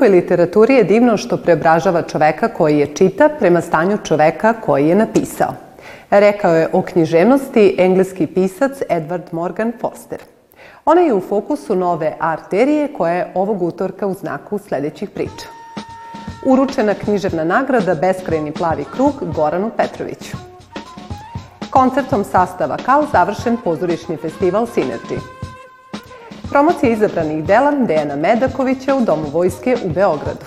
velikoj 0.00 0.20
literaturi 0.20 0.74
je 0.74 0.84
divno 0.84 1.16
što 1.16 1.36
preobražava 1.36 2.02
čoveka 2.02 2.48
koji 2.48 2.78
je 2.78 2.86
čita 2.94 3.28
prema 3.38 3.60
stanju 3.60 3.98
čoveka 4.04 4.52
koji 4.52 4.88
je 4.88 4.94
napisao. 4.94 5.54
Rekao 6.10 6.54
je 6.54 6.68
o 6.72 6.82
književnosti 6.82 7.74
engleski 7.78 8.26
pisac 8.26 8.72
Edward 8.88 9.32
Morgan 9.32 9.72
Foster. 9.80 10.22
Ona 10.84 11.00
je 11.00 11.14
u 11.14 11.20
fokusu 11.20 11.76
nove 11.76 12.16
arterije 12.20 12.88
koja 12.92 13.12
je 13.12 13.32
ovog 13.34 13.62
utorka 13.62 14.06
u 14.06 14.14
znaku 14.14 14.58
sledećih 14.58 15.10
priča. 15.10 15.46
Uručena 16.46 16.94
književna 16.94 17.44
nagrada 17.44 17.94
Beskrajni 17.94 18.52
plavi 18.52 18.84
krug 18.94 19.12
Goranu 19.34 19.70
Petroviću. 19.76 20.36
Koncertom 21.70 22.24
sastava 22.24 22.76
Kal 22.76 23.04
završen 23.12 23.56
pozorišni 23.64 24.16
festival 24.16 24.66
Synergy. 24.66 25.39
Promocija 26.50 26.92
izabranih 26.92 27.44
dela 27.44 27.70
Dejana 27.70 28.16
Medakovića 28.16 28.94
u 28.94 29.00
Domu 29.00 29.28
vojske 29.32 29.76
u 29.84 29.88
Beogradu. 29.88 30.44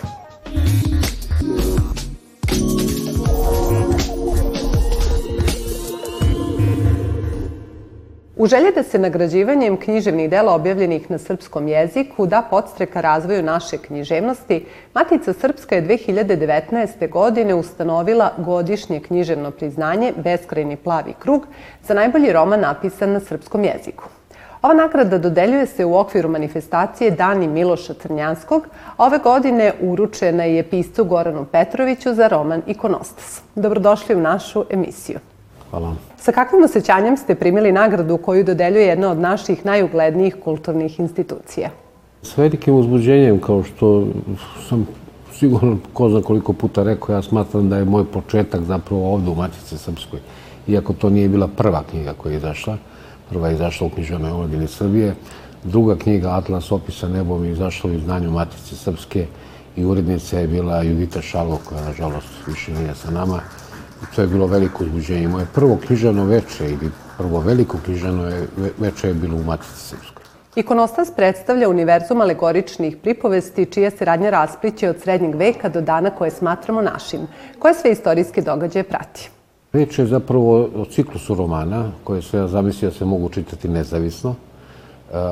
U 8.35 8.47
želji 8.47 8.71
da 8.75 8.83
se 8.83 8.99
nagrađivanjem 8.99 9.77
književnih 9.77 10.29
dela 10.29 10.53
objavljenih 10.53 11.11
na 11.11 11.17
srpskom 11.17 11.67
jeziku 11.67 12.25
da 12.25 12.41
podstreka 12.49 13.01
razvoju 13.01 13.43
naše 13.43 13.77
književnosti, 13.77 14.65
Matica 14.93 15.33
Srpska 15.33 15.75
je 15.75 15.87
2019. 15.87 17.09
godine 17.09 17.55
ustanovila 17.55 18.31
godišnje 18.37 18.99
književno 18.99 19.51
priznanje 19.51 20.13
Beskrajni 20.23 20.75
plavi 20.75 21.13
krug 21.19 21.47
za 21.83 21.93
najbolji 21.93 22.33
roman 22.33 22.59
napisan 22.59 23.11
na 23.11 23.19
srpskom 23.19 23.63
jeziku. 23.63 24.03
Ova 24.63 24.73
nagrada 24.73 25.17
dodeljuje 25.17 25.65
se 25.65 25.85
u 25.85 25.95
okviru 25.95 26.29
manifestacije 26.29 27.11
Dani 27.11 27.47
Miloša 27.47 27.93
Crnjanskog, 27.93 28.67
ove 28.97 29.17
godine 29.17 29.73
uručena 29.81 30.43
je 30.43 30.63
piscu 30.63 31.03
Goranu 31.05 31.45
Petroviću 31.51 32.13
za 32.13 32.27
roman 32.27 32.61
Ikonostas. 32.67 33.41
Dobrodošli 33.55 34.15
u 34.15 34.21
našu 34.21 34.63
emisiju. 34.69 35.19
Hvala. 35.69 35.95
Sa 36.17 36.31
kakvim 36.31 36.63
osjećanjem 36.63 37.17
ste 37.17 37.35
primili 37.35 37.71
nagradu 37.71 38.17
koju 38.17 38.43
dodeljuje 38.43 38.87
jedna 38.87 39.11
od 39.11 39.17
naših 39.17 39.65
najuglednijih 39.65 40.35
kulturnih 40.43 40.99
institucija? 40.99 41.69
S 42.21 42.37
velikim 42.37 42.75
uzbuđenjem, 42.75 43.41
kao 43.41 43.63
što 43.63 44.07
sam 44.69 44.87
sigurno 45.33 45.77
ko 45.93 46.09
zna 46.09 46.21
koliko 46.21 46.53
puta 46.53 46.83
rekao, 46.83 47.15
ja 47.15 47.21
smatram 47.21 47.69
da 47.69 47.77
je 47.77 47.85
moj 47.85 48.05
početak 48.05 48.61
zapravo 48.61 49.13
ovde 49.13 49.29
u 49.29 49.35
Matice 49.35 49.77
Srpskoj. 49.77 50.19
Iako 50.67 50.93
to 50.93 51.09
nije 51.09 51.29
bila 51.29 51.47
prva 51.47 51.83
knjiga 51.89 52.13
koja 52.13 52.31
je 52.31 52.37
izašla, 52.37 52.77
prva 53.29 53.47
je 53.47 53.53
izašla 53.53 53.87
u 53.87 53.89
književnoj 53.89 54.31
omladini 54.31 54.67
Srbije, 54.67 55.15
druga 55.63 55.95
knjiga 55.95 56.29
Atlas 56.29 56.71
opisa 56.71 57.07
nebom 57.07 57.45
je 57.45 57.51
izašla 57.51 57.89
u 57.89 57.93
izdanju 57.93 58.31
Matice 58.31 58.75
Srpske 58.75 59.27
i 59.75 59.85
urednica 59.85 60.39
je 60.39 60.47
bila 60.47 60.81
Judita 60.81 61.21
Šalo, 61.21 61.59
koja 61.65 61.81
nažalost 61.81 62.27
više 62.47 62.73
nije 62.73 62.95
sa 62.95 63.11
nama 63.11 63.41
to 64.15 64.21
je 64.21 64.27
bilo 64.27 64.47
veliko 64.47 64.83
uzbuđenje. 64.83 65.27
Moje 65.27 65.45
prvo 65.53 65.77
knjižano 65.87 66.25
veče 66.25 66.65
ili 66.65 66.91
prvo 67.17 67.39
veliko 67.39 67.77
knjižano 67.85 68.31
veče 68.77 69.07
je 69.07 69.13
bilo 69.13 69.37
u 69.37 69.43
Matici 69.43 69.79
Srpskoj. 69.79 70.23
Ikonostas 70.55 71.11
predstavlja 71.15 71.69
univerzum 71.69 72.21
alegoričnih 72.21 72.97
pripovesti 72.97 73.65
čija 73.65 73.91
se 73.91 74.05
radnja 74.05 74.29
raspliće 74.29 74.89
od 74.89 75.01
srednjeg 75.01 75.35
veka 75.35 75.69
do 75.69 75.81
dana 75.81 76.09
koje 76.09 76.31
smatramo 76.31 76.81
našim. 76.81 77.19
Koje 77.59 77.73
sve 77.73 77.91
istorijske 77.91 78.41
događaje 78.41 78.83
prati? 78.83 79.29
Reč 79.73 79.99
je 79.99 80.05
zapravo 80.05 80.69
o 80.75 80.85
ciklusu 80.85 81.35
romana 81.35 81.91
koje 82.03 82.21
se 82.21 82.37
ja 82.37 82.47
zamislio 82.47 82.91
da 82.91 82.97
se 82.97 83.05
mogu 83.05 83.29
čitati 83.29 83.67
nezavisno, 83.67 84.29
e, 84.29 84.35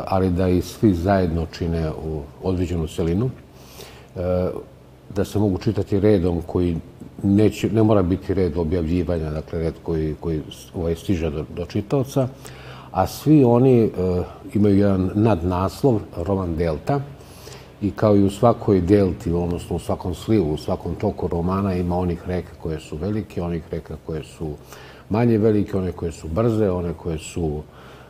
ali 0.08 0.30
da 0.30 0.48
i 0.50 0.62
svi 0.62 0.94
zajedno 0.94 1.46
čine 1.52 1.92
u 1.92 2.22
određenu 2.44 2.88
celinu, 2.88 3.30
e, 4.16 4.50
da 5.16 5.26
se 5.26 5.40
mogu 5.40 5.58
čitati 5.58 6.00
redom 6.00 6.42
koji 6.42 6.78
neće, 7.24 7.70
ne 7.70 7.84
mora 7.84 8.02
biti 8.02 8.34
red 8.34 8.58
objavljivanja, 8.58 9.30
dakle 9.30 9.60
red 9.60 9.74
koji, 9.84 10.16
koji 10.20 10.42
ovaj, 10.76 10.96
stiže 10.96 11.30
do, 11.30 11.46
do 11.56 11.66
čitaoca, 11.66 12.28
a 12.92 13.08
svi 13.08 13.44
oni 13.44 13.84
e, 13.84 13.90
imaju 14.54 14.78
jedan 14.78 15.12
nadnaslov, 15.16 16.00
roman 16.18 16.56
Delta, 16.56 17.02
i 17.82 17.92
kao 17.92 18.16
i 18.16 18.24
u 18.24 18.30
svakoj 18.30 18.82
delti, 18.82 19.32
odnosno 19.32 19.76
u 19.76 19.80
svakom 19.80 20.16
slivu, 20.16 20.54
u 20.54 20.58
svakom 20.58 20.96
toku 20.96 21.28
romana 21.28 21.74
ima 21.74 21.98
onih 21.98 22.28
reka 22.28 22.52
koje 22.62 22.80
su 22.80 22.98
velike, 22.98 23.42
onih 23.42 23.64
reka 23.72 23.96
koje 24.06 24.24
su 24.24 24.54
manje 25.10 25.38
velike, 25.38 25.78
one 25.78 25.92
koje 25.92 26.12
su 26.12 26.28
brze, 26.28 26.70
one 26.70 26.94
koje 26.94 27.18
su 27.18 27.62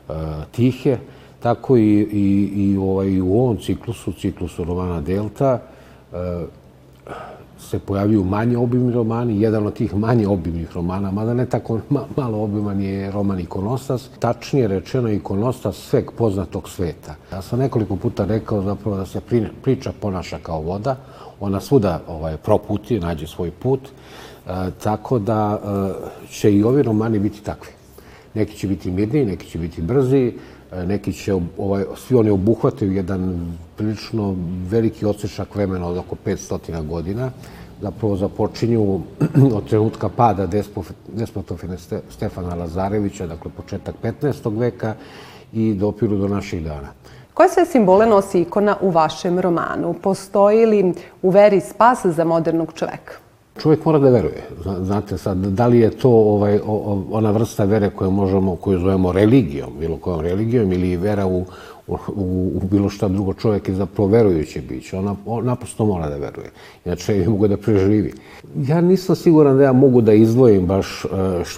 e, 0.10 0.14
tihe. 0.52 0.98
Tako 1.40 1.78
i, 1.78 2.08
i, 2.12 2.52
i 2.56 2.78
ovaj, 2.78 3.22
u 3.22 3.34
ovom 3.34 3.58
ciklusu, 3.58 4.14
ciklusu 4.14 4.64
romana 4.64 5.02
Delta, 5.02 5.60
e, 6.14 6.46
se 7.62 7.80
pojavljuju 7.80 8.24
manje 8.24 8.58
obimni 8.58 8.94
romani. 8.94 9.42
Jedan 9.42 9.68
od 9.68 9.74
tih 9.74 9.96
manje 9.96 10.28
obimnih 10.28 10.72
romana, 10.76 11.12
mada 11.12 11.34
ne 11.34 11.46
tako 11.46 11.80
malo 12.16 12.44
obiman 12.44 12.82
je 12.82 13.12
roman 13.12 13.40
Ikonostas. 13.40 14.10
Tačnije 14.20 14.68
rečeno 14.68 15.10
Ikonostas 15.10 15.76
sveg 15.76 16.12
poznatog 16.18 16.70
sveta. 16.70 17.16
Ja 17.32 17.42
sam 17.42 17.60
nekoliko 17.60 17.96
puta 17.96 18.26
rekao 18.26 18.62
zapravo 18.62 18.98
da 18.98 19.06
se 19.06 19.22
priča 19.64 19.92
ponaša 20.00 20.38
kao 20.44 20.62
voda. 20.62 20.96
Ona 21.40 21.60
svuda 21.60 22.02
ovaj, 22.08 22.38
proputi, 22.38 23.00
nađe 23.00 23.28
svoj 23.28 23.52
put. 23.52 23.80
E, 24.48 24.52
tako 24.84 25.20
da 25.20 25.60
e, 25.64 26.28
će 26.30 26.54
i 26.54 26.64
ovi 26.64 26.84
romani 26.84 27.20
biti 27.20 27.44
takvi. 27.44 27.72
Neki 28.34 28.58
će 28.58 28.68
biti 28.68 28.92
mirni, 28.92 29.26
neki 29.26 29.48
će 29.48 29.58
biti 29.58 29.82
brzi, 29.82 30.34
neki 30.86 31.14
će, 31.14 31.34
ovaj, 31.58 31.86
svi 31.96 32.16
oni 32.16 32.30
obuhvataju 32.30 32.92
jedan 32.92 33.52
prilično 33.78 34.36
veliki 34.70 35.06
odsečak 35.06 35.56
vremena 35.56 35.88
od 35.88 35.98
oko 35.98 36.16
500 36.26 36.88
godina 36.88 37.32
zapravo 37.82 38.16
započinju 38.16 39.00
od 39.58 39.70
trenutka 39.70 40.10
pada 40.10 40.48
despotofine 41.08 41.78
Stefana 42.10 42.56
Lazarevića, 42.56 43.28
dakle 43.28 43.52
početak 43.58 43.96
15. 44.04 44.60
veka 44.60 44.94
i 45.54 45.74
dopiru 45.74 46.18
do 46.18 46.28
naših 46.28 46.64
dana. 46.64 46.88
Koje 47.34 47.50
sve 47.50 47.66
simbole 47.66 48.06
nosi 48.06 48.42
ikona 48.42 48.78
u 48.82 48.90
vašem 48.90 49.40
romanu? 49.40 49.94
Postoji 49.94 50.66
li 50.66 50.94
u 51.22 51.30
veri 51.30 51.60
spas 51.60 52.06
za 52.06 52.24
modernog 52.24 52.74
čoveka? 52.74 53.14
Čovjek 53.60 53.86
mora 53.86 54.00
da 54.00 54.10
veruje. 54.10 54.44
Znate 54.82 55.18
sad, 55.18 55.38
da 55.38 55.68
li 55.68 55.80
je 55.80 55.90
to 55.90 56.10
ovaj, 56.10 56.60
ona 57.12 57.32
vrsta 57.32 57.64
vere 57.66 57.90
koju 57.90 58.12
možemo, 58.12 58.56
koju 58.56 58.80
zovemo 58.80 59.12
religijom, 59.12 59.70
bilo 59.80 59.98
kojom 59.98 60.22
religijom, 60.22 60.72
ili 60.72 60.98
vera 60.98 61.28
u, 61.28 61.46
u, 61.88 61.96
u 62.56 62.62
bilo 62.72 62.90
šta 62.90 63.08
drugo 63.08 63.34
čovjek 63.34 63.68
je 63.68 63.76
zapravo 63.76 64.10
verujuće 64.10 64.62
biće. 64.62 64.98
Ona, 64.98 65.16
on 65.26 65.46
naprosto 65.46 65.86
mora 65.86 66.10
da 66.10 66.16
veruje. 66.16 66.52
Inače, 66.86 67.18
je 67.18 67.30
mogu 67.30 67.48
da 67.48 67.58
preživi. 67.58 68.14
Ja 68.68 68.82
nisam 68.82 69.16
siguran 69.16 69.58
da 69.58 69.64
ja 69.64 69.74
mogu 69.74 70.02
da 70.02 70.14
izdvojim 70.14 70.66
baš 70.66 71.06
uh, 71.06 71.12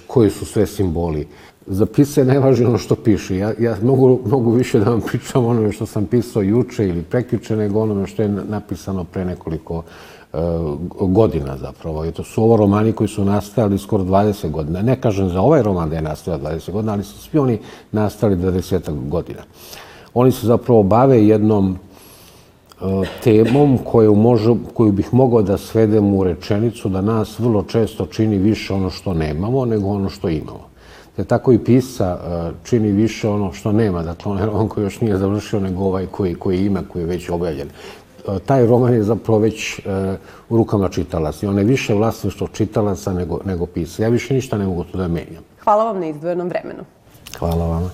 koji 0.08 0.30
su 0.30 0.46
sve 0.46 0.68
simboli. 0.68 1.28
Za 1.68 1.86
pisa 1.86 2.22
je 2.22 2.26
najvažnije 2.26 2.68
ono 2.68 2.78
što 2.78 2.96
piše. 2.96 3.38
Ja, 3.38 3.54
ja 3.60 3.78
mogu, 3.82 4.20
mogu 4.26 4.52
više 4.52 4.80
da 4.80 4.90
vam 4.90 5.02
pričam 5.02 5.46
onome 5.46 5.72
što 5.72 5.86
sam 5.86 6.06
pisao 6.06 6.42
juče 6.42 6.88
ili 6.88 7.02
prekjuče 7.02 7.56
nego 7.56 7.82
onome 7.82 8.08
što 8.08 8.22
je 8.22 8.30
napisano 8.30 9.04
pre 9.04 9.26
nekoliko 9.26 9.84
godina 11.00 11.58
zapravo. 11.58 12.06
I 12.06 12.12
to 12.12 12.24
su 12.24 12.44
ovo 12.44 12.58
romani 12.58 12.92
koji 12.92 13.08
su 13.08 13.26
nastali 13.26 13.78
skoro 13.78 14.04
20 14.04 14.52
godina. 14.52 14.82
Ne 14.82 15.02
kažem 15.02 15.30
za 15.30 15.42
ovaj 15.42 15.64
roman 15.64 15.90
da 15.90 15.96
je 15.96 16.02
nastao 16.02 16.38
20 16.38 16.72
godina, 16.72 16.94
ali 16.94 17.04
su 17.04 17.20
svi 17.20 17.40
oni 17.40 17.60
nastali 17.92 18.36
20 18.36 19.10
godina. 19.10 19.42
Oni 20.14 20.32
se 20.32 20.48
zapravo 20.48 20.84
bave 20.84 21.28
jednom 21.28 21.78
e, 22.82 22.86
temom 23.24 23.78
koju, 23.78 24.16
može, 24.16 24.56
koju 24.74 24.92
bih 24.92 25.14
mogao 25.14 25.42
da 25.42 25.58
svedem 25.58 26.14
u 26.14 26.24
rečenicu 26.24 26.90
da 26.90 27.02
nas 27.02 27.40
vrlo 27.40 27.64
često 27.64 28.06
čini 28.06 28.38
više 28.38 28.74
ono 28.74 28.90
što 28.90 29.14
nemamo 29.14 29.66
nego 29.66 29.88
ono 29.88 30.10
što 30.10 30.30
imamo. 30.30 30.74
Te 31.16 31.24
tako 31.24 31.52
i 31.52 31.60
pisa 31.60 32.18
e, 32.26 32.52
čini 32.64 32.92
više 32.92 33.30
ono 33.30 33.54
što 33.54 33.72
nema, 33.72 34.04
dakle 34.04 34.46
roman 34.46 34.68
koji 34.68 34.84
još 34.84 35.02
nije 35.02 35.18
završio 35.18 35.60
nego 35.60 35.84
ovaj 35.84 36.06
koji, 36.06 36.36
koji 36.36 36.66
ima, 36.66 36.82
koji 36.94 37.04
je 37.04 37.08
već 37.08 37.30
objavljen. 37.30 37.70
E, 38.28 38.40
taj 38.40 38.66
roman 38.66 38.94
je 38.94 39.04
zapravo 39.04 39.40
već 39.40 39.80
u 40.50 40.58
rukama 40.58 40.90
čitalaca 40.90 41.46
i 41.46 41.50
on 41.50 41.58
je 41.58 41.64
više 41.64 41.94
vlasništvo 41.94 42.48
čitalaca 42.48 43.14
nego, 43.14 43.40
nego 43.46 43.66
pisa. 43.66 44.04
Ja 44.04 44.10
više 44.10 44.34
ništa 44.34 44.58
ne 44.58 44.66
mogu 44.66 44.84
tu 44.84 44.98
da 44.98 45.08
menjam. 45.08 45.44
Hvala 45.64 45.84
vam 45.84 46.00
na 46.00 46.08
izdvojenom 46.08 46.48
vremenu. 46.48 46.84
Hvala 47.40 47.68
vama. 47.68 47.90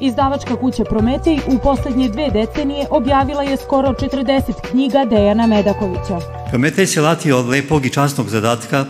Izdavačka 0.00 0.56
kuća 0.56 0.84
Prometej 0.84 1.38
u 1.48 1.58
poslednje 1.62 2.08
dve 2.08 2.30
decenije 2.30 2.86
objavila 2.90 3.42
je 3.42 3.56
skoro 3.56 3.88
40 3.88 4.40
knjiga 4.70 5.04
Dejana 5.04 5.46
Medakovića. 5.46 6.18
Prometej 6.50 6.86
se 6.86 7.00
lati 7.00 7.32
od 7.32 7.46
lepog 7.46 7.86
i 7.86 7.90
častnog 7.90 8.28
zadatka 8.28 8.84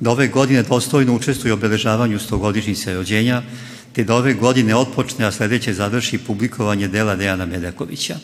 da 0.00 0.10
ove 0.10 0.28
godine 0.28 0.62
dostojno 0.62 1.14
učestvuje 1.14 1.52
u 1.52 1.56
obeležavanju 1.56 2.18
stogodišnjice 2.18 2.94
rođenja, 2.94 3.42
te 3.92 4.04
da 4.04 4.14
ove 4.14 4.34
godine 4.34 4.76
otpočne, 4.76 5.24
a 5.24 5.32
sledeće 5.32 5.72
završi 5.72 6.18
publikovanje 6.18 6.88
dela 6.88 7.16
Dejana 7.16 7.46
Medakovića. 7.46 8.16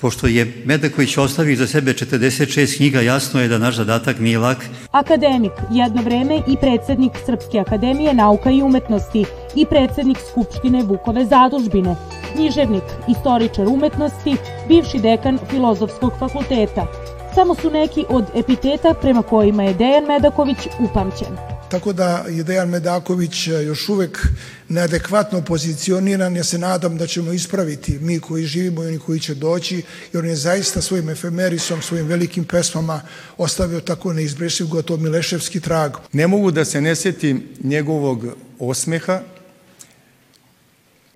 Pošto 0.00 0.26
je 0.26 0.62
Medaković 0.64 1.16
ostavio 1.16 1.56
za 1.56 1.66
sebe 1.66 1.92
46 1.92 2.76
knjiga, 2.76 3.00
jasno 3.00 3.40
je 3.40 3.48
da 3.48 3.58
naš 3.58 3.76
zadatak 3.76 4.18
nije 4.18 4.38
lak. 4.38 4.64
Akademik, 4.90 5.52
jedno 5.70 6.02
vreme 6.02 6.42
i 6.48 6.56
predsednik 6.60 7.12
Srpske 7.26 7.58
akademije 7.58 8.14
nauka 8.14 8.50
i 8.50 8.62
umetnosti 8.62 9.24
i 9.56 9.66
predsednik 9.66 10.18
Skupštine 10.30 10.82
Vukove 10.82 11.24
zadužbine, 11.24 11.96
književnik, 12.32 12.82
istoričar 13.08 13.68
umetnosti, 13.68 14.36
bivši 14.68 14.98
dekan 14.98 15.38
Filozofskog 15.50 16.12
fakulteta. 16.18 16.86
Samo 17.34 17.54
su 17.54 17.70
neki 17.70 18.04
od 18.08 18.24
epiteta 18.34 18.94
prema 18.94 19.22
kojima 19.22 19.62
je 19.62 19.74
Dejan 19.74 20.04
Medaković 20.04 20.58
upamćen. 20.80 21.36
Tako 21.70 21.92
da 21.92 22.24
je 22.28 22.42
Dejan 22.42 22.68
Medaković 22.68 23.46
e, 23.46 23.50
još 23.50 23.88
uvek 23.88 24.26
neadekvatno 24.68 25.42
pozicioniran. 25.42 26.36
Ja 26.36 26.44
se 26.44 26.58
nadam 26.58 26.96
da 26.96 27.06
ćemo 27.06 27.32
ispraviti 27.32 27.98
mi 27.98 28.20
koji 28.20 28.44
živimo 28.44 28.82
i 28.82 28.86
oni 28.86 28.98
koji 28.98 29.20
će 29.20 29.34
doći, 29.34 29.82
jer 30.12 30.24
on 30.24 30.30
je 30.30 30.36
zaista 30.36 30.80
svojim 30.80 31.10
efemerisom, 31.10 31.82
svojim 31.82 32.06
velikim 32.06 32.44
pesmama 32.44 33.02
ostavio 33.38 33.80
tako 33.80 34.12
neizbresiv 34.12 34.66
gotov 34.66 35.00
Mileševski 35.00 35.60
trag. 35.60 35.92
Ne 36.12 36.26
mogu 36.26 36.50
da 36.50 36.64
se 36.64 36.80
ne 36.80 36.96
setim 36.96 37.48
njegovog 37.62 38.26
osmeha, 38.58 39.20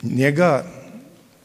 njega, 0.03 0.65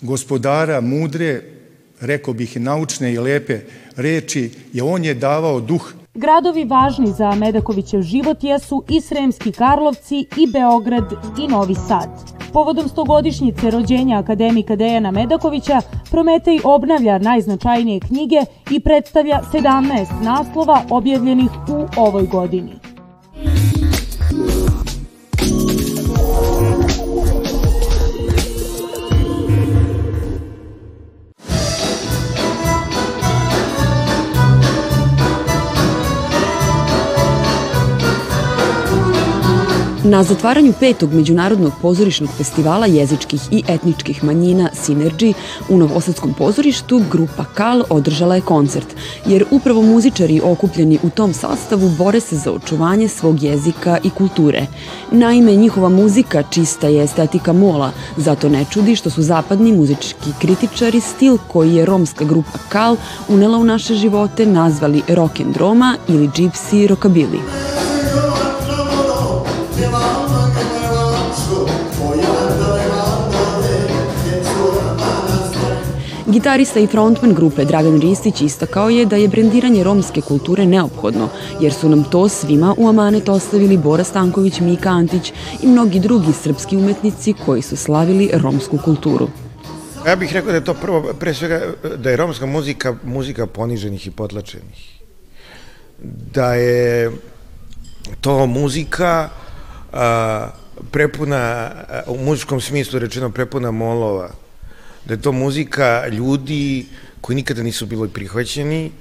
gospodara, 0.01 0.81
mudre, 0.81 1.58
rekao 2.01 2.33
bih 2.33 2.57
naučne 2.57 3.13
i 3.13 3.17
lepe 3.17 3.59
reči, 3.95 4.51
je 4.73 4.83
on 4.83 5.05
je 5.05 5.13
davao 5.13 5.59
duh 5.59 5.93
Gradovi 6.13 6.65
važni 6.65 7.07
za 7.07 7.35
Medakovićev 7.35 8.01
život 8.01 8.43
jesu 8.43 8.83
i 8.89 9.01
Sremski 9.01 9.51
Karlovci, 9.51 10.25
i 10.37 10.47
Beograd, 10.53 11.03
i 11.39 11.47
Novi 11.47 11.75
Sad. 11.75 12.09
Povodom 12.53 12.87
stogodišnjice 12.87 13.71
rođenja 13.71 14.19
akademika 14.19 14.75
Dejana 14.75 15.11
Medakovića, 15.11 15.81
Prometej 16.11 16.59
obnavlja 16.63 17.17
najznačajnije 17.17 17.99
knjige 17.99 18.41
i 18.71 18.79
predstavlja 18.79 19.39
17 19.53 20.23
naslova 20.23 20.81
objavljenih 20.89 21.49
u 21.69 21.87
ovoj 21.97 22.25
godini. 22.25 22.88
Na 40.09 40.23
zatvaranju 40.23 40.73
petog 40.79 41.13
Međunarodnog 41.13 41.73
pozorišnog 41.81 42.29
festivala 42.37 42.85
jezičkih 42.85 43.41
i 43.51 43.63
etničkih 43.67 44.23
manjina 44.23 44.69
Synergy 44.73 45.33
u 45.69 45.77
Novosadskom 45.77 46.33
pozorištu 46.33 47.01
grupa 47.11 47.45
KAL 47.53 47.83
održala 47.89 48.35
je 48.35 48.41
koncert, 48.41 48.87
jer 49.25 49.45
upravo 49.51 49.81
muzičari 49.81 50.41
okupljeni 50.43 50.99
u 51.03 51.09
tom 51.09 51.33
sastavu 51.33 51.89
bore 51.89 52.19
se 52.19 52.35
za 52.35 52.51
očuvanje 52.51 53.07
svog 53.07 53.43
jezika 53.43 53.97
i 54.03 54.09
kulture. 54.09 54.65
Naime, 55.11 55.55
njihova 55.55 55.89
muzika 55.89 56.43
čista 56.43 56.87
je 56.87 57.03
estetika 57.03 57.53
mola, 57.53 57.91
zato 58.17 58.49
ne 58.49 58.65
čudi 58.71 58.95
što 58.95 59.09
su 59.09 59.21
zapadni 59.21 59.71
muzički 59.71 60.29
kritičari 60.41 61.01
stil 61.01 61.37
koji 61.47 61.75
je 61.75 61.85
romska 61.85 62.25
grupa 62.25 62.57
KAL 62.69 62.95
unela 63.27 63.57
u 63.57 63.63
naše 63.63 63.95
živote 63.95 64.45
nazvali 64.45 65.01
rock 65.07 65.39
and 65.39 65.57
roma 65.57 65.97
ili 66.07 66.27
gypsy 66.27 66.87
rockabilly. 66.87 67.78
Gitarista 76.29 76.79
i 76.79 76.87
frontman 76.87 77.33
grupe 77.33 77.65
Dragan 77.65 78.01
Ristić 78.01 78.41
istakao 78.41 78.89
je 78.89 79.05
da 79.05 79.15
je 79.15 79.27
brendiranje 79.27 79.83
romske 79.83 80.21
kulture 80.21 80.65
neophodno, 80.65 81.29
jer 81.61 81.73
su 81.73 81.89
nam 81.89 82.03
to 82.03 82.29
svima 82.29 82.75
u 82.77 82.87
amanet 82.87 83.29
ostavili 83.29 83.77
Bora 83.77 84.03
Stanković, 84.03 84.59
Mika 84.59 84.89
Antić 84.89 85.33
i 85.61 85.67
mnogi 85.67 85.99
drugi 85.99 86.33
srpski 86.33 86.77
umetnici 86.77 87.33
koji 87.45 87.61
su 87.61 87.77
slavili 87.77 88.29
romsku 88.33 88.77
kulturu. 88.77 89.27
Ja 90.07 90.15
bih 90.15 90.33
rekao 90.33 90.51
da 90.51 90.57
je 90.57 90.63
to 90.63 90.73
prvo, 90.73 91.13
pre 91.19 91.33
svega, 91.33 91.61
da 91.97 92.09
je 92.09 92.17
romska 92.17 92.45
muzika 92.45 92.95
muzika 93.03 93.47
poniženih 93.47 94.07
i 94.07 94.11
potlačenih. 94.11 94.99
Da 96.33 96.53
je 96.53 97.11
to 98.21 98.45
muzika 98.45 99.29
a, 99.93 100.47
prepuna, 100.91 101.37
a, 101.37 102.01
u 102.07 102.17
muzičkom 102.17 102.61
smislu 102.61 102.99
rečeno 102.99 103.29
prepuna 103.29 103.71
molova, 103.71 104.29
da 105.05 105.13
je 105.13 105.21
to 105.21 105.31
muzika 105.31 106.07
ljudi 106.07 106.85
koji 107.21 107.35
nikada 107.35 107.63
nisu 107.63 107.85
bili 107.85 108.09
prihvaćeni 108.09 108.91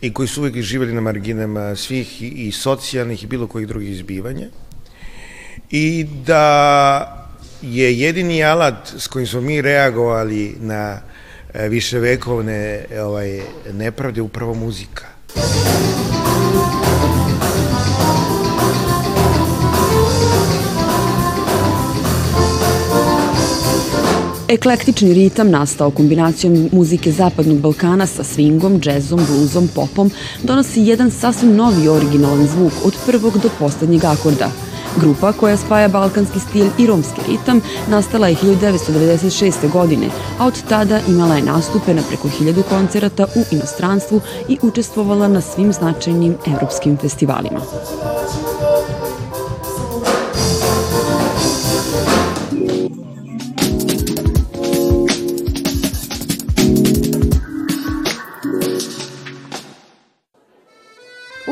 i 0.00 0.12
koji 0.12 0.28
su 0.28 0.40
uvek 0.40 0.62
živeli 0.62 0.92
na 0.92 1.00
marginama 1.00 1.76
svih 1.76 2.22
i 2.22 2.52
socijalnih 2.52 3.22
i 3.22 3.26
bilo 3.26 3.46
kojih 3.46 3.68
drugih 3.68 3.90
izbivanja 3.90 4.46
i 5.70 6.06
da 6.26 7.26
je 7.62 7.98
jedini 7.98 8.44
alat 8.44 8.88
s 8.98 9.06
kojim 9.06 9.26
smo 9.26 9.40
mi 9.40 9.62
reagovali 9.62 10.56
na 10.60 11.00
e, 11.54 11.68
viševekovne 11.68 12.84
ovaj, 13.02 13.40
nepravde 13.72 14.22
upravo 14.22 14.54
muzika. 14.54 15.04
Eklektični 24.50 25.14
ritam 25.14 25.50
nastao 25.50 25.90
kombinacijom 25.90 26.68
muzike 26.72 27.12
Zapadnog 27.12 27.58
Balkana 27.58 28.06
sa 28.06 28.24
swingom, 28.24 28.80
džezom, 28.80 29.20
bluzom, 29.28 29.68
popom 29.74 30.10
donosi 30.42 30.80
jedan 30.80 31.10
sasvim 31.10 31.56
novi 31.56 31.88
originalan 31.88 32.46
zvuk 32.46 32.72
od 32.84 32.96
prvog 33.06 33.38
do 33.38 33.50
poslednjeg 33.58 34.04
akorda. 34.04 34.50
Grupa 35.00 35.32
koja 35.32 35.56
spaja 35.56 35.88
balkanski 35.88 36.40
stil 36.40 36.66
i 36.78 36.86
romski 36.86 37.20
ritam 37.28 37.60
nastala 37.88 38.28
je 38.28 38.36
1996. 38.36 39.70
godine, 39.72 40.06
a 40.38 40.46
od 40.46 40.62
tada 40.68 41.00
imala 41.08 41.36
je 41.36 41.42
nastupe 41.42 41.94
na 41.94 42.02
preko 42.08 42.28
hiljadu 42.28 42.62
koncerata 42.62 43.26
u 43.36 43.54
inostranstvu 43.54 44.20
i 44.48 44.58
učestvovala 44.62 45.28
na 45.28 45.40
svim 45.40 45.72
značajnim 45.72 46.36
evropskim 46.46 46.96
festivalima. 46.96 47.60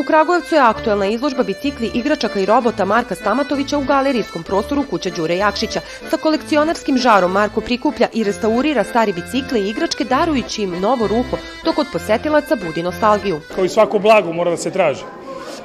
Kragujevcu 0.09 0.55
je 0.55 0.61
aktuelna 0.61 1.07
izložba 1.07 1.43
bicikli, 1.43 1.91
igračaka 1.95 2.41
i 2.41 2.47
robota 2.47 2.85
Marka 2.85 3.15
Stamatovića 3.15 3.79
u 3.79 3.85
galerijskom 3.85 4.43
prostoru 4.43 4.85
kuća 4.91 5.11
Đure 5.11 5.37
Jakšića. 5.37 5.81
Sa 6.11 6.17
kolekcionarskim 6.17 6.99
žarom 6.99 7.33
Marko 7.33 7.61
prikuplja 7.61 8.09
i 8.13 8.25
restaurira 8.25 8.85
stari 8.85 9.13
bicikle 9.13 9.61
i 9.61 9.69
igračke 9.69 10.05
darujući 10.05 10.63
im 10.63 10.81
novo 10.81 11.07
ruho, 11.07 11.37
dok 11.65 11.79
od 11.79 11.87
posetilaca 11.93 12.57
budi 12.57 12.83
nostalgiju. 12.83 13.41
Kao 13.55 13.65
i 13.65 13.69
svako 13.69 13.99
blago 13.99 14.33
mora 14.33 14.51
da 14.51 14.57
se 14.57 14.71
traži. 14.71 15.05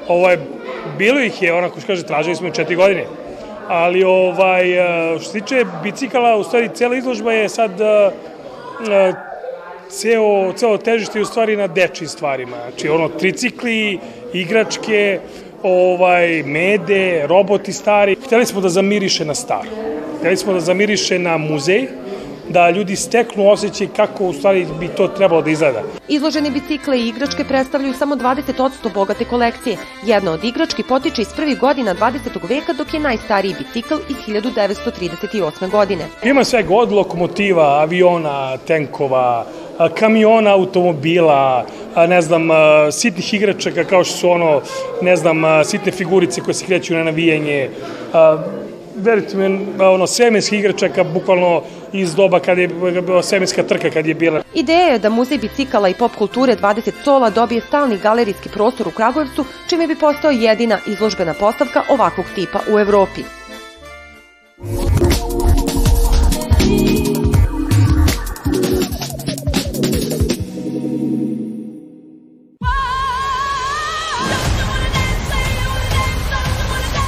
Ovo 0.08 0.30
je, 0.30 0.40
bilo 0.98 1.20
ih 1.20 1.42
je, 1.42 1.54
onako 1.54 1.80
što 1.80 1.86
kaže, 1.86 2.02
tražili 2.02 2.36
smo 2.36 2.50
četiri 2.50 2.76
godine. 2.76 3.06
Ali 3.68 4.04
ovaj, 4.04 4.64
što 5.20 5.32
se 5.32 5.40
tiče 5.40 5.64
bicikala, 5.82 6.36
u 6.36 6.44
stvari 6.44 6.70
cela 6.74 6.96
izložba 6.96 7.32
je 7.32 7.48
sad 7.48 7.70
ceo, 9.90 10.52
ceo 10.52 10.78
težište 10.78 11.18
je 11.18 11.22
u 11.22 11.26
stvari 11.26 11.56
na 11.56 11.66
dečim 11.66 12.08
stvarima. 12.08 12.56
Znači, 12.68 12.88
ono, 12.88 13.08
tricikli, 13.08 13.98
igračke, 14.34 15.20
ovaj, 15.62 16.42
mede, 16.42 17.26
roboti 17.26 17.72
stari. 17.72 18.16
Hteli 18.26 18.46
smo 18.46 18.60
da 18.60 18.68
zamiriše 18.68 19.24
na 19.24 19.34
staro. 19.34 19.70
Hteli 20.18 20.36
smo 20.36 20.52
da 20.52 20.60
zamiriše 20.60 21.18
na 21.18 21.36
muzej, 21.38 21.86
da 22.48 22.70
ljudi 22.70 22.96
steknu 22.96 23.50
osjećaj 23.50 23.86
kako 23.96 24.24
u 24.24 24.32
stvari 24.32 24.66
bi 24.80 24.88
to 24.88 25.08
trebalo 25.08 25.42
da 25.42 25.50
izgleda. 25.50 25.82
Izloženi 26.08 26.50
bicikle 26.50 26.98
i 26.98 27.08
igračke 27.08 27.44
predstavljaju 27.44 27.94
samo 27.94 28.16
20% 28.16 28.92
bogate 28.94 29.24
kolekcije. 29.24 29.76
Jedna 30.06 30.32
od 30.32 30.44
igrački 30.44 30.82
potiče 30.82 31.22
iz 31.22 31.28
prvih 31.36 31.58
godina 31.58 31.94
20. 31.94 32.48
veka, 32.48 32.72
dok 32.72 32.94
je 32.94 33.00
najstariji 33.00 33.54
bicikl 33.58 33.94
iz 34.08 34.16
1938. 34.34 35.70
godine. 35.70 36.06
Ima 36.24 36.44
svega 36.44 36.74
od 36.74 36.92
lokomotiva, 36.92 37.80
aviona, 37.80 38.56
tenkova, 38.56 39.46
kamiona, 39.94 40.52
automobila, 40.52 41.66
ne 41.96 42.22
znam, 42.22 42.48
sitnih 42.92 43.34
igračaka 43.34 43.84
kao 43.84 44.04
što 44.04 44.16
su 44.16 44.30
ono, 44.30 44.60
ne 45.02 45.16
znam, 45.16 45.64
sitne 45.64 45.92
figurice 45.92 46.40
koje 46.40 46.54
se 46.54 46.66
kreću 46.66 46.94
na 46.94 47.04
navijanje, 47.04 47.70
verite 48.96 49.36
mi, 49.36 49.66
ono, 49.80 50.06
svemirskih 50.06 50.58
igračaka, 50.58 51.04
bukvalno 51.04 51.62
iz 51.92 52.14
doba 52.14 52.40
kad 52.40 52.58
je 52.58 52.68
bila 52.68 53.22
svemirska 53.22 53.62
trka 53.62 53.90
kad 53.90 54.06
je 54.06 54.14
bila. 54.14 54.42
Ideja 54.54 54.86
je 54.86 54.98
da 54.98 55.08
Muzej 55.08 55.38
bicikala 55.38 55.88
i 55.88 55.94
pop 55.94 56.12
kulture 56.18 56.56
20 56.56 56.92
sola 57.04 57.30
dobije 57.30 57.60
stalni 57.60 57.98
galerijski 57.98 58.48
prostor 58.48 58.88
u 58.88 58.90
Kragujevcu, 58.90 59.44
čime 59.68 59.86
bi 59.86 59.94
postao 59.94 60.30
jedina 60.30 60.78
izložbena 60.86 61.34
postavka 61.34 61.82
ovakvog 61.88 62.26
tipa 62.34 62.60
u 62.74 62.78
Evropi. 62.78 63.20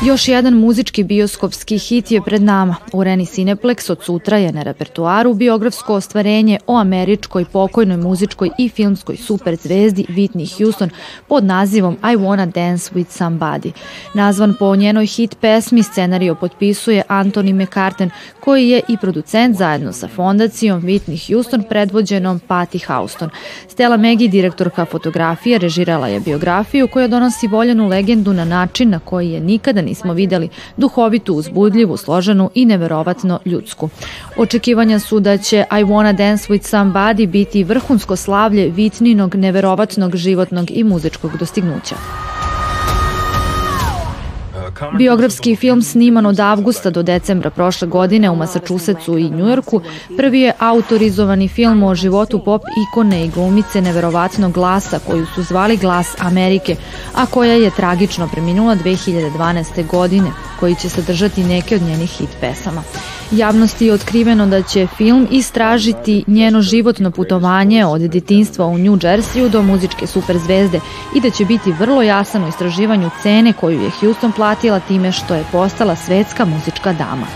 Još 0.06 0.28
jedan 0.28 0.54
muzički 0.54 1.04
bioskopski 1.04 1.78
hit 1.78 2.10
je 2.10 2.20
pred 2.22 2.42
nama. 2.42 2.76
Ureni 2.92 3.26
Cineplex 3.26 3.90
od 3.92 4.02
sutra 4.02 4.38
je 4.38 4.52
na 4.52 4.62
repertuaru 4.62 5.34
biografsko 5.34 5.94
ostvarenje 5.94 6.58
o 6.66 6.76
američkoj 6.76 7.44
pokojnoj 7.44 7.96
muzičkoj 7.96 8.50
i 8.58 8.68
filmskoj 8.68 9.16
superzvezdi 9.16 10.06
Whitney 10.08 10.58
Houston 10.58 10.90
pod 11.28 11.44
nazivom 11.44 11.96
I 12.02 12.16
Wanna 12.16 12.52
Dance 12.52 12.94
With 12.94 13.08
Somebody. 13.08 13.70
Nazvan 14.14 14.54
po 14.58 14.76
njenoj 14.76 15.06
hit 15.06 15.36
pesmi, 15.40 15.82
scenario 15.82 16.34
potpisuje 16.34 17.02
Anthony 17.08 17.62
McCarten, 17.62 18.10
koji 18.40 18.68
je 18.68 18.80
i 18.88 18.96
producent 18.96 19.56
zajedno 19.56 19.92
sa 19.92 20.08
fondacijom 20.08 20.82
Whitney 20.82 21.32
Houston 21.32 21.64
predvođenom 21.68 22.40
Patty 22.48 22.86
Houston. 22.86 23.30
Stella 23.68 23.96
Megi, 23.96 24.28
direktorka 24.28 24.84
fotografije, 24.84 25.58
režirala 25.58 26.08
je 26.08 26.20
biografiju 26.20 26.88
koja 26.88 27.08
donosi 27.08 27.46
voljenu 27.46 27.88
legendu 27.88 28.32
na 28.32 28.44
način 28.44 28.90
na 28.90 28.98
koji 28.98 29.30
je 29.30 29.40
nikada 29.40 29.82
nismo 29.96 30.12
videli 30.12 30.48
duhovitu, 30.76 31.34
uzbudljivu, 31.34 31.96
složenu 31.96 32.50
i 32.54 32.64
neverovatno 32.64 33.38
ljudsku. 33.44 33.88
Očekivanja 34.36 34.98
su 34.98 35.20
da 35.20 35.38
će 35.38 35.64
I 35.70 35.84
Wanna 35.84 36.12
Dance 36.12 36.52
With 36.52 36.68
Somebody 36.70 37.26
biti 37.26 37.64
vrhunsko 37.64 38.16
slavlje 38.16 38.70
Vitninog, 38.70 39.34
neverovatnog 39.34 40.16
životnog 40.16 40.70
i 40.70 40.84
muzičkog 40.84 41.38
dostignuća. 41.38 42.35
Biografski 44.98 45.56
film 45.56 45.82
sniman 45.82 46.26
od 46.26 46.40
avgusta 46.40 46.90
do 46.90 47.02
decembra 47.02 47.50
prošle 47.50 47.88
godine 47.88 48.30
u 48.30 48.36
Massachusettsu 48.36 49.18
i 49.18 49.30
Njujorku 49.30 49.80
prvi 50.16 50.40
je 50.40 50.52
autorizovani 50.58 51.48
film 51.48 51.82
o 51.82 51.94
životu 51.94 52.44
pop 52.44 52.62
ikone 52.88 53.24
i 53.24 53.28
glumice 53.28 53.80
neverovatnog 53.80 54.52
glasa 54.52 54.98
koju 55.06 55.26
su 55.34 55.42
zvali 55.42 55.76
Glas 55.76 56.14
Amerike, 56.18 56.76
a 57.14 57.26
koja 57.26 57.52
je 57.52 57.70
tragično 57.70 58.28
preminula 58.28 58.76
2012. 58.76 59.86
godine, 59.86 60.30
koji 60.60 60.74
će 60.74 60.88
sadržati 60.88 61.44
neke 61.44 61.76
od 61.76 61.82
njenih 61.82 62.10
hit 62.10 62.30
pesama. 62.40 62.82
Javnosti 63.30 63.86
je 63.86 63.92
otkriveno 63.92 64.46
da 64.46 64.62
će 64.62 64.86
film 64.96 65.28
istražiti 65.30 66.24
njeno 66.26 66.62
životno 66.62 67.10
putovanje 67.10 67.86
od 67.86 68.00
detinstva 68.00 68.66
u 68.66 68.78
New 68.78 68.96
Jerseyu 68.96 69.48
do 69.48 69.62
muzičke 69.62 70.06
superzvezde 70.06 70.80
i 71.14 71.20
da 71.20 71.30
će 71.30 71.44
biti 71.44 71.72
vrlo 71.72 72.02
jasan 72.02 72.44
u 72.44 72.48
istraživanju 72.48 73.10
cene 73.22 73.52
koju 73.52 73.82
je 73.82 73.90
Houston 74.00 74.32
platila 74.32 74.80
time 74.80 75.12
što 75.12 75.34
je 75.34 75.44
postala 75.52 75.96
svetska 75.96 76.44
muzička 76.44 76.92
dama. 76.92 77.26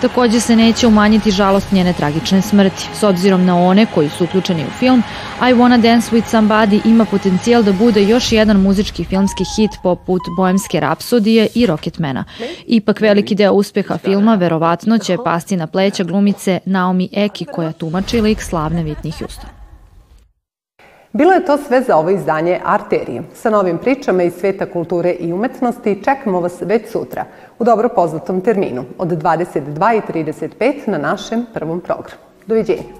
Takođe 0.00 0.40
se 0.40 0.56
neće 0.56 0.86
umanjiti 0.86 1.30
žalost 1.30 1.72
njene 1.72 1.92
tragične 1.92 2.42
smrti. 2.42 2.88
S 2.94 3.02
obzirom 3.02 3.44
na 3.44 3.56
one 3.56 3.86
koji 3.94 4.08
su 4.08 4.24
uključeni 4.24 4.64
u 4.64 4.70
film, 4.78 5.02
I 5.40 5.54
Wanna 5.54 5.80
Dance 5.80 6.16
With 6.16 6.36
Somebody 6.36 6.80
ima 6.84 7.04
potencijal 7.04 7.62
da 7.62 7.72
bude 7.72 8.02
još 8.02 8.32
jedan 8.32 8.60
muzički 8.60 9.04
filmski 9.04 9.44
hit 9.56 9.70
poput 9.82 10.22
Boemske 10.36 10.80
rapsodije 10.80 11.48
i 11.54 11.66
Rocketmana. 11.66 12.24
Ipak 12.66 13.00
veliki 13.00 13.34
deo 13.34 13.52
uspeha 13.52 13.98
filma 13.98 14.34
verovatno 14.34 14.98
će 14.98 15.16
pasti 15.24 15.56
na 15.56 15.66
pleća 15.66 16.04
glumice 16.04 16.58
Naomi 16.64 17.08
Eki 17.12 17.44
koja 17.44 17.72
tumači 17.72 18.20
lik 18.20 18.42
slavne 18.42 18.84
Whitney 18.84 19.18
Houston. 19.18 19.59
Bilo 21.12 21.32
je 21.32 21.44
to 21.44 21.58
sve 21.58 21.82
za 21.82 21.96
ovo 21.96 22.10
izdanje 22.10 22.60
Arterije. 22.64 23.22
Sa 23.34 23.50
novim 23.50 23.78
pričama 23.78 24.22
iz 24.22 24.34
sveta 24.34 24.66
kulture 24.66 25.10
i 25.10 25.32
umetnosti 25.32 26.02
čekamo 26.04 26.40
vas 26.40 26.62
već 26.62 26.90
sutra 26.90 27.24
u 27.58 27.64
dobro 27.64 27.88
poznatom 27.88 28.40
terminu 28.40 28.84
od 28.98 29.08
22.35 29.08 30.88
na 30.88 30.98
našem 30.98 31.46
prvom 31.54 31.80
programu. 31.80 32.22
Doviđenja. 32.46 32.99